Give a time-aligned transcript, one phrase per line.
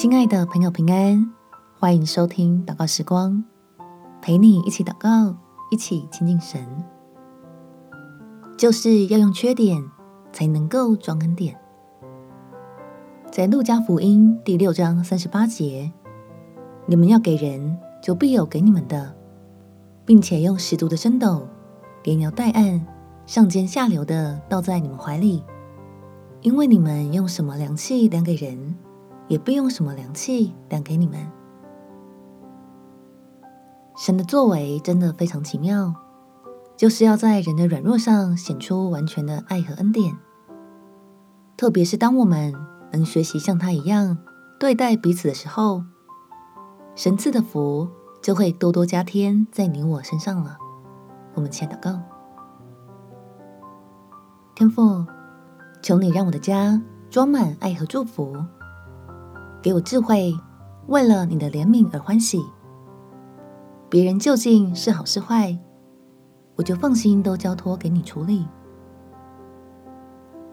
[0.00, 1.30] 亲爱的朋友，平安，
[1.78, 3.44] 欢迎收听祷告时光，
[4.22, 5.36] 陪你一起祷告，
[5.70, 6.66] 一起亲近神。
[8.56, 9.84] 就是要用缺点，
[10.32, 11.54] 才能够装恩典。
[13.30, 15.92] 在路加福音第六章三十八节，
[16.86, 19.14] 你们要给人，就必有给你们的，
[20.06, 21.46] 并且用十足的升斗，
[22.04, 22.86] 连摇带按，
[23.26, 25.44] 上尖下流的倒在你们怀里，
[26.40, 28.74] 因为你们用什么量器量给人，
[29.30, 31.24] 也不用什么量器量给你们。
[33.96, 35.94] 神的作为真的非常奇妙，
[36.76, 40.16] 就是要在人的软弱上显出完全的爱和恩典。
[41.56, 42.52] 特别是当我们
[42.90, 44.18] 能学习像他一样
[44.58, 45.84] 对待彼此的时候，
[46.96, 47.88] 神赐的福
[48.20, 50.58] 就会多多加添在你我身上了。
[51.34, 52.00] 我们先祷告，
[54.56, 55.06] 天父，
[55.82, 58.34] 求你让我的家装满爱和祝福。
[59.62, 60.34] 给我智慧，
[60.86, 62.42] 为了你的怜悯而欢喜。
[63.90, 65.58] 别人究竟是好是坏，
[66.56, 68.46] 我就放心都交托给你处理。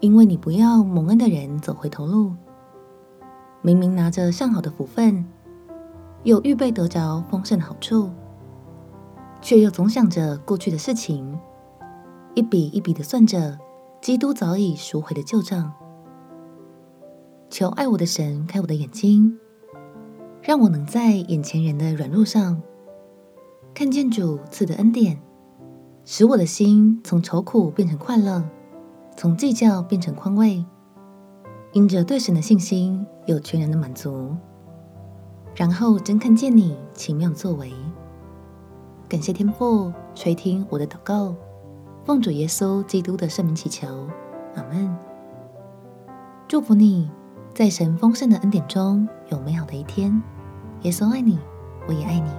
[0.00, 2.32] 因为你不要蒙恩的人走回头路。
[3.62, 5.24] 明明拿着上好的福分，
[6.22, 8.10] 又预备得着丰盛的好处，
[9.40, 11.38] 却又总想着过去的事情，
[12.34, 13.58] 一笔一笔的算着
[14.00, 15.72] 基督早已赎回的旧账。
[17.50, 19.38] 求爱我的神开我的眼睛，
[20.42, 22.60] 让我能在眼前人的软弱上
[23.74, 25.18] 看见主赐的恩典，
[26.04, 28.44] 使我的心从愁苦变成快乐，
[29.16, 30.64] 从计较变成宽慰，
[31.72, 34.36] 因着对神的信心有全然的满足，
[35.54, 37.72] 然后真看见你奇妙的作为。
[39.08, 41.34] 感谢天父垂听我的祷告，
[42.04, 44.06] 奉主耶稣基督的圣名祈求，
[44.54, 44.94] 阿门。
[46.46, 47.10] 祝福你。
[47.54, 50.22] 在神丰盛的恩典中有美好的一天。
[50.82, 51.38] 耶稣爱你，
[51.88, 52.30] 我也爱你。